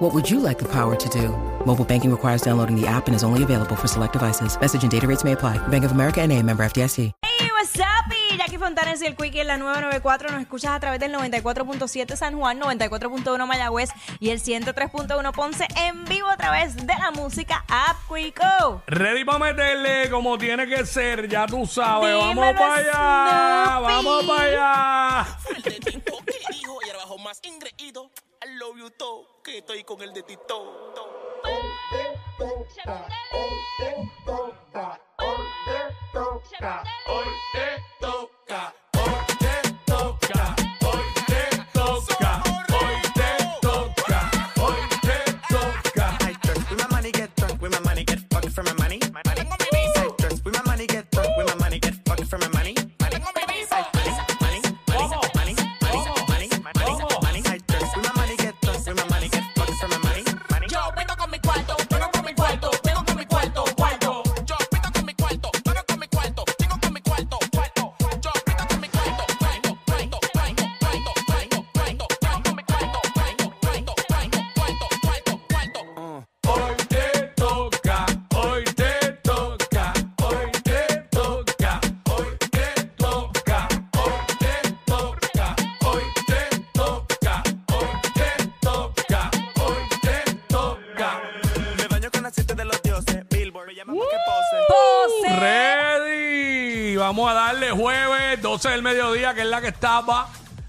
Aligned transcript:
What 0.00 0.14
would 0.14 0.30
you 0.30 0.40
like 0.40 0.58
the 0.58 0.64
power 0.64 0.96
to 0.96 1.08
do? 1.10 1.28
Mobile 1.66 1.84
banking 1.84 2.10
requires 2.10 2.40
downloading 2.40 2.74
the 2.74 2.86
app 2.86 3.06
and 3.06 3.14
is 3.14 3.22
only 3.22 3.42
available 3.42 3.76
for 3.76 3.86
select 3.86 4.14
devices. 4.14 4.58
Message 4.58 4.82
and 4.82 4.90
data 4.90 5.06
rates 5.06 5.24
may 5.24 5.32
apply. 5.32 5.58
Bank 5.68 5.84
of 5.84 5.92
America 5.92 6.22
and 6.22 6.32
a 6.32 6.42
member 6.42 6.64
FDIC. 6.64 7.12
Hey, 7.22 7.50
what's 7.52 7.78
up? 7.78 7.86
Y 8.32 8.38
Jackie 8.38 8.56
Fontanes 8.56 9.02
y 9.02 9.06
el 9.06 9.14
Quickie 9.14 9.40
en 9.42 9.48
la 9.48 9.58
994. 9.58 10.30
Nos 10.30 10.40
escuchas 10.40 10.70
a 10.70 10.80
través 10.80 11.00
del 11.00 11.12
94.7 11.12 12.16
San 12.16 12.38
Juan, 12.38 12.58
94.1 12.58 13.46
Mayagüez 13.46 13.90
y 14.20 14.30
el 14.30 14.40
103.1 14.40 15.32
Ponce 15.32 15.68
en 15.76 16.06
vivo 16.06 16.28
a 16.28 16.36
través 16.38 16.76
de 16.76 16.94
la 16.98 17.10
música 17.10 17.62
App 17.68 17.96
Quico. 18.08 18.82
Ready 18.86 19.24
para 19.26 19.38
meterle 19.38 20.08
como 20.08 20.38
tiene 20.38 20.66
que 20.66 20.86
ser, 20.86 21.28
ya 21.28 21.44
tú 21.46 21.66
sabes. 21.66 22.08
Dímelo, 22.08 22.40
vamos 22.40 22.54
para 22.54 22.74
allá, 22.74 23.76
Snoopy. 23.76 23.92
vamos 23.92 24.24
para 24.24 24.42
allá. 24.44 25.26
El 25.56 25.62
de 25.62 25.70
Tito 25.72 26.12
que 26.24 26.54
dijo 26.54 26.78
y 26.86 26.90
abajo 26.90 27.18
más 27.18 27.38
ingreído. 27.42 27.69
Que 29.44 29.58
estoy 29.58 29.84
con 29.84 30.00
el 30.02 30.12
de 30.12 30.22
Tito. 30.22 30.94
Toca, 34.26 35.00
hoy 35.18 35.36
te 35.64 35.96
toca, 36.12 36.82
hoy 37.06 37.24
Vamos 97.10 97.28
a 97.28 97.34
darle 97.34 97.72
jueves, 97.72 98.40
12 98.40 98.68
del 98.68 98.82
mediodía, 98.84 99.34
que 99.34 99.40
es 99.40 99.46
la 99.48 99.60
que 99.60 99.66
estaba. 99.66 100.28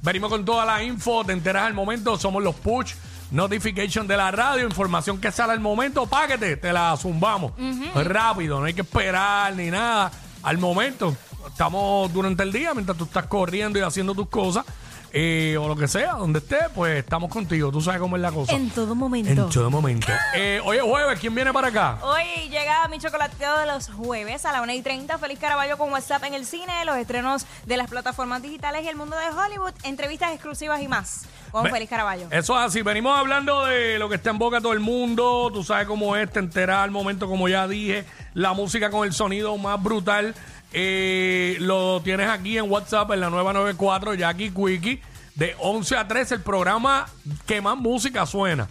Venimos 0.00 0.30
con 0.30 0.46
toda 0.46 0.64
la 0.64 0.82
info, 0.82 1.22
te 1.26 1.34
enteras 1.34 1.64
al 1.64 1.74
momento, 1.74 2.16
somos 2.16 2.42
los 2.42 2.54
push 2.54 2.94
notification 3.30 4.06
de 4.06 4.16
la 4.16 4.30
radio, 4.30 4.64
información 4.64 5.20
que 5.20 5.30
sale 5.30 5.52
al 5.52 5.60
momento, 5.60 6.06
páquete, 6.06 6.56
te 6.56 6.72
la 6.72 6.96
zumbamos. 6.96 7.52
Rápido, 7.94 8.60
no 8.60 8.64
hay 8.64 8.72
que 8.72 8.80
esperar 8.80 9.54
ni 9.54 9.70
nada. 9.70 10.10
Al 10.42 10.56
momento, 10.56 11.14
estamos 11.46 12.10
durante 12.14 12.44
el 12.44 12.50
día, 12.50 12.72
mientras 12.72 12.96
tú 12.96 13.04
estás 13.04 13.26
corriendo 13.26 13.78
y 13.78 13.82
haciendo 13.82 14.14
tus 14.14 14.30
cosas, 14.30 14.64
eh, 15.12 15.56
o 15.60 15.68
lo 15.68 15.76
que 15.76 15.88
sea, 15.88 16.14
donde 16.14 16.38
estés, 16.38 16.64
pues 16.74 16.98
estamos 16.98 17.30
contigo. 17.30 17.70
Tú 17.70 17.80
sabes 17.80 18.00
cómo 18.00 18.16
es 18.16 18.22
la 18.22 18.32
cosa. 18.32 18.52
En 18.54 18.70
todo 18.70 18.92
En 18.92 18.98
momento. 18.98 19.48
todo 19.48 19.70
momento. 19.70 20.08
Eh, 20.34 20.60
hoy 20.64 20.78
es 20.78 20.82
jueves, 20.82 21.18
¿quién 21.20 21.34
viene 21.34 21.52
para 21.52 21.68
acá? 21.68 21.98
Hoy 22.02 22.48
llega 22.48 22.88
mi 22.88 22.98
chocolateo 22.98 23.58
de 23.58 23.66
los 23.66 23.88
jueves 23.90 24.44
a 24.46 24.52
la 24.52 24.62
1 24.62 24.72
y 24.72 24.82
30. 24.82 25.18
Feliz 25.18 25.38
Caraballo 25.38 25.76
con 25.78 25.92
WhatsApp 25.92 26.24
en 26.24 26.34
el 26.34 26.46
cine, 26.46 26.84
los 26.84 26.96
estrenos 26.96 27.46
de 27.66 27.76
las 27.76 27.88
plataformas 27.90 28.42
digitales 28.42 28.84
y 28.84 28.88
el 28.88 28.96
mundo 28.96 29.16
de 29.16 29.28
Hollywood, 29.28 29.72
entrevistas 29.84 30.32
exclusivas 30.32 30.80
y 30.80 30.88
más 30.88 31.22
con 31.52 31.62
Ve- 31.64 31.70
Feliz 31.70 31.88
Caraballo. 31.88 32.26
Eso 32.30 32.58
es 32.58 32.66
así. 32.66 32.82
Venimos 32.82 33.16
hablando 33.16 33.64
de 33.66 33.98
lo 34.00 34.08
que 34.08 34.16
está 34.16 34.30
en 34.30 34.38
boca 34.38 34.56
de 34.56 34.62
todo 34.62 34.72
el 34.72 34.80
mundo. 34.80 35.50
Tú 35.52 35.62
sabes 35.62 35.86
cómo 35.86 36.16
es, 36.16 36.30
te 36.32 36.40
enteras 36.40 36.78
al 36.82 36.90
momento, 36.90 37.28
como 37.28 37.48
ya 37.48 37.68
dije. 37.68 38.04
La 38.34 38.52
música 38.54 38.90
con 38.90 39.06
el 39.06 39.12
sonido 39.12 39.56
más 39.58 39.80
brutal. 39.80 40.34
eh, 40.72 41.56
lo 41.60 42.00
tienes 42.02 42.28
aquí 42.30 42.56
en 42.56 42.70
WhatsApp 42.70 43.10
en 43.12 43.20
la 43.20 43.28
nueva 43.30 43.52
94, 43.52 44.14
Jackie 44.14 44.50
Quickie. 44.50 45.00
De 45.34 45.54
11 45.60 45.96
a 45.96 46.08
13, 46.08 46.34
el 46.36 46.40
programa 46.40 47.06
que 47.46 47.60
más 47.60 47.76
música 47.76 48.26
suena. 48.26 48.68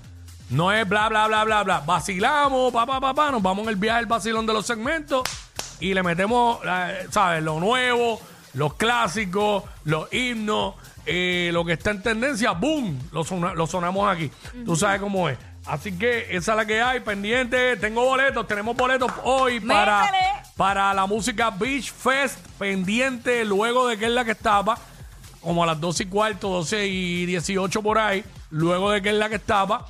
No 0.49 0.71
es 0.71 0.87
bla, 0.87 1.07
bla, 1.09 1.27
bla, 1.27 1.43
bla, 1.43 1.63
bla. 1.63 1.79
Vacilamos, 1.85 2.73
pa, 2.73 2.85
pa, 2.85 2.99
pa, 2.99 3.13
pa. 3.13 3.31
Nos 3.31 3.41
vamos 3.41 3.63
en 3.63 3.69
el 3.69 3.75
viaje 3.77 3.97
del 3.99 4.05
vacilón 4.07 4.45
de 4.45 4.53
los 4.53 4.65
segmentos 4.65 5.23
y 5.79 5.93
le 5.93 6.03
metemos, 6.03 6.59
eh, 6.65 7.07
¿sabes? 7.09 7.41
Lo 7.43 7.59
nuevo, 7.59 8.19
los 8.53 8.73
clásicos, 8.75 9.63
los 9.85 10.12
himnos, 10.13 10.75
eh, 11.06 11.50
lo 11.53 11.63
que 11.66 11.73
está 11.73 11.91
en 11.91 12.01
tendencia, 12.03 12.51
¡boom! 12.51 13.00
Lo, 13.12 13.23
sona- 13.23 13.53
lo 13.53 13.66
sonamos 13.67 14.09
aquí. 14.09 14.29
Tú 14.66 14.75
sabes 14.75 15.00
cómo 15.01 15.29
es. 15.29 15.38
Así 15.66 15.91
que 15.97 16.35
esa 16.35 16.51
es 16.53 16.57
la 16.57 16.66
que 16.66 16.81
hay, 16.81 17.00
pendiente. 17.01 17.78
Tengo 17.78 18.03
boletos, 18.03 18.47
tenemos 18.47 18.75
boletos 18.75 19.11
hoy 19.23 19.59
para, 19.59 20.01
Métele. 20.06 20.19
para 20.57 20.94
la 20.94 21.06
música 21.06 21.51
Beach 21.51 21.91
Fest, 21.91 22.40
pendiente 22.57 23.45
luego 23.45 23.88
de 23.88 23.97
que 23.97 24.06
es 24.06 24.11
la 24.11 24.25
que 24.25 24.31
estaba, 24.31 24.78
como 25.41 25.63
a 25.63 25.67
las 25.67 25.79
12 25.79 26.03
y 26.03 26.06
cuarto, 26.07 26.50
12 26.50 26.88
y 26.88 27.25
18 27.28 27.81
por 27.84 28.00
ahí, 28.00 28.23
luego 28.50 28.90
de 28.91 29.01
que 29.03 29.09
es 29.09 29.16
la 29.16 29.29
que 29.29 29.35
estaba. 29.35 29.85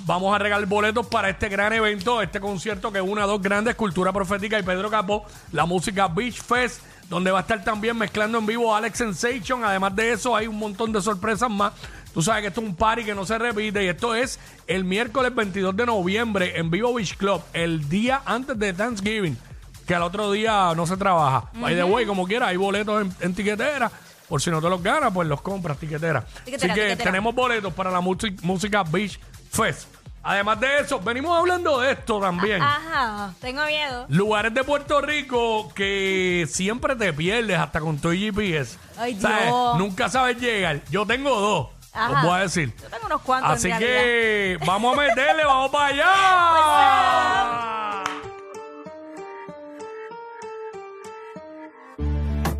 Vamos 0.00 0.34
a 0.34 0.38
regalar 0.38 0.66
boletos 0.66 1.06
para 1.06 1.30
este 1.30 1.48
gran 1.48 1.72
evento, 1.72 2.20
este 2.20 2.38
concierto 2.38 2.92
que 2.92 3.00
une 3.00 3.22
a 3.22 3.24
dos 3.24 3.40
grandes, 3.40 3.74
Cultura 3.74 4.12
Profética 4.12 4.58
y 4.58 4.62
Pedro 4.62 4.90
Capó, 4.90 5.24
la 5.52 5.64
música 5.64 6.08
Beach 6.08 6.42
Fest, 6.42 6.82
donde 7.08 7.30
va 7.30 7.38
a 7.38 7.42
estar 7.42 7.62
también 7.64 7.96
mezclando 7.96 8.38
en 8.38 8.46
vivo 8.46 8.74
Alex 8.74 8.98
Sensation. 8.98 9.64
Además 9.64 9.94
de 9.96 10.12
eso, 10.12 10.34
hay 10.34 10.46
un 10.46 10.58
montón 10.58 10.92
de 10.92 11.00
sorpresas 11.00 11.50
más. 11.50 11.72
Tú 12.12 12.22
sabes 12.22 12.42
que 12.42 12.48
esto 12.48 12.60
es 12.62 12.66
un 12.66 12.74
party 12.74 13.04
que 13.04 13.14
no 13.14 13.26
se 13.26 13.38
repite 13.38 13.84
y 13.84 13.88
esto 13.88 14.14
es 14.14 14.38
el 14.66 14.84
miércoles 14.84 15.34
22 15.34 15.76
de 15.76 15.84
noviembre 15.86 16.58
en 16.58 16.70
Vivo 16.70 16.94
Beach 16.94 17.16
Club, 17.16 17.42
el 17.52 17.88
día 17.90 18.22
antes 18.24 18.58
de 18.58 18.72
Thanksgiving, 18.72 19.36
que 19.86 19.94
al 19.94 20.02
otro 20.02 20.32
día 20.32 20.72
no 20.74 20.86
se 20.86 20.96
trabaja. 20.96 21.50
By 21.54 21.74
the 21.76 21.84
way, 21.84 22.06
como 22.06 22.26
quiera, 22.26 22.48
hay 22.48 22.56
boletos 22.56 23.02
en, 23.02 23.14
en 23.20 23.34
tiquetera. 23.34 23.90
Por 24.28 24.40
si 24.42 24.50
no 24.50 24.60
te 24.60 24.68
los 24.68 24.82
ganas, 24.82 25.12
pues 25.12 25.28
los 25.28 25.40
compras, 25.42 25.78
tiquetera. 25.78 26.24
Tiquetera, 26.44 26.72
Así 26.72 26.80
que 26.80 26.86
tiquetera. 26.86 27.10
tenemos 27.10 27.34
boletos 27.34 27.72
para 27.74 27.90
la 27.92 28.00
music- 28.00 28.40
música 28.42 28.82
Beach 28.82 29.20
Fest. 29.50 29.86
Además 30.28 30.58
de 30.58 30.80
eso, 30.80 30.98
venimos 30.98 31.38
hablando 31.38 31.78
de 31.78 31.92
esto 31.92 32.18
también. 32.20 32.60
Ajá, 32.60 33.32
tengo 33.40 33.64
miedo. 33.64 34.06
Lugares 34.08 34.52
de 34.52 34.64
Puerto 34.64 35.00
Rico 35.00 35.72
que 35.72 36.46
siempre 36.50 36.96
te 36.96 37.12
pierdes 37.12 37.56
hasta 37.56 37.78
con 37.80 37.96
tu 37.98 38.10
GPS. 38.10 38.76
Ay, 38.98 39.16
¿Sabes? 39.20 39.44
Dios. 39.44 39.78
Nunca 39.78 40.08
sabes 40.08 40.36
llegar. 40.40 40.80
Yo 40.90 41.06
tengo 41.06 41.30
dos, 41.38 41.68
Ajá. 41.92 42.12
os 42.18 42.22
voy 42.24 42.32
a 42.32 42.42
decir. 42.42 42.74
Yo 42.82 42.88
tengo 42.88 43.06
unos 43.06 43.22
cuantos 43.22 43.52
Así 43.52 43.70
en 43.70 43.78
que 43.78 44.58
vamos 44.66 44.98
a 44.98 45.00
meterle, 45.00 45.44
vamos 45.44 45.70
para 45.70 45.86
allá. 45.94 47.15